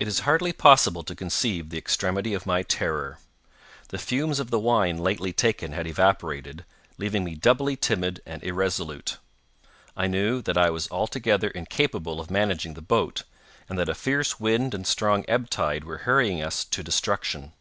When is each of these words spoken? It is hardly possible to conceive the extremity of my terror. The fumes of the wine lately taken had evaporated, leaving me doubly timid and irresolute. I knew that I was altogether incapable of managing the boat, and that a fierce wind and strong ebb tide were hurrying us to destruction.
It 0.00 0.08
is 0.08 0.18
hardly 0.26 0.52
possible 0.52 1.04
to 1.04 1.14
conceive 1.14 1.68
the 1.70 1.78
extremity 1.78 2.34
of 2.34 2.46
my 2.46 2.64
terror. 2.64 3.20
The 3.90 3.96
fumes 3.98 4.40
of 4.40 4.50
the 4.50 4.58
wine 4.58 4.98
lately 4.98 5.32
taken 5.32 5.70
had 5.70 5.86
evaporated, 5.86 6.64
leaving 6.98 7.22
me 7.22 7.36
doubly 7.36 7.76
timid 7.76 8.20
and 8.26 8.42
irresolute. 8.42 9.18
I 9.96 10.08
knew 10.08 10.42
that 10.42 10.58
I 10.58 10.70
was 10.70 10.90
altogether 10.90 11.46
incapable 11.50 12.18
of 12.18 12.28
managing 12.28 12.74
the 12.74 12.82
boat, 12.82 13.22
and 13.68 13.78
that 13.78 13.88
a 13.88 13.94
fierce 13.94 14.40
wind 14.40 14.74
and 14.74 14.84
strong 14.84 15.24
ebb 15.28 15.48
tide 15.48 15.84
were 15.84 15.98
hurrying 15.98 16.42
us 16.42 16.64
to 16.64 16.82
destruction. 16.82 17.52